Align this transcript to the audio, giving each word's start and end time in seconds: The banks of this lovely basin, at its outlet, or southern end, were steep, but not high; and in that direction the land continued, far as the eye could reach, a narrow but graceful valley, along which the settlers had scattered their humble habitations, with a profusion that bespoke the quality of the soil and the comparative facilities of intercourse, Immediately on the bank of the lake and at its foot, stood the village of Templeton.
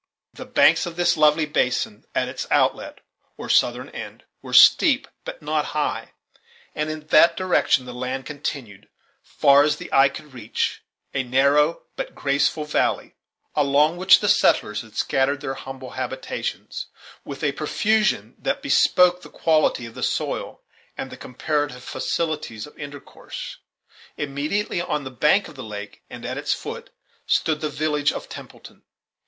The 0.33 0.45
banks 0.47 0.87
of 0.87 0.95
this 0.95 1.15
lovely 1.15 1.45
basin, 1.45 2.05
at 2.15 2.27
its 2.27 2.47
outlet, 2.49 3.01
or 3.37 3.49
southern 3.49 3.89
end, 3.89 4.23
were 4.41 4.51
steep, 4.51 5.07
but 5.25 5.43
not 5.43 5.63
high; 5.77 6.13
and 6.73 6.89
in 6.89 7.05
that 7.09 7.37
direction 7.37 7.85
the 7.85 7.93
land 7.93 8.25
continued, 8.25 8.89
far 9.21 9.61
as 9.61 9.75
the 9.75 9.93
eye 9.93 10.09
could 10.09 10.33
reach, 10.33 10.81
a 11.13 11.21
narrow 11.21 11.83
but 11.97 12.15
graceful 12.15 12.65
valley, 12.65 13.13
along 13.53 13.95
which 13.95 14.21
the 14.21 14.27
settlers 14.27 14.81
had 14.81 14.95
scattered 14.97 15.39
their 15.39 15.53
humble 15.53 15.91
habitations, 15.91 16.87
with 17.23 17.43
a 17.43 17.51
profusion 17.51 18.33
that 18.39 18.63
bespoke 18.63 19.21
the 19.21 19.29
quality 19.29 19.85
of 19.85 19.93
the 19.93 20.01
soil 20.01 20.63
and 20.97 21.11
the 21.11 21.15
comparative 21.15 21.83
facilities 21.83 22.65
of 22.65 22.75
intercourse, 22.75 23.57
Immediately 24.17 24.81
on 24.81 25.03
the 25.03 25.11
bank 25.11 25.47
of 25.47 25.53
the 25.53 25.61
lake 25.61 26.01
and 26.09 26.25
at 26.25 26.39
its 26.39 26.53
foot, 26.55 26.89
stood 27.27 27.61
the 27.61 27.69
village 27.69 28.11
of 28.11 28.27
Templeton. 28.27 28.81